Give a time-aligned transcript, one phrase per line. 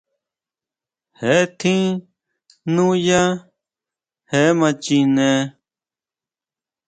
[1.19, 1.83] Jee tjín
[2.73, 3.21] núyá,
[4.29, 5.29] je ma chine.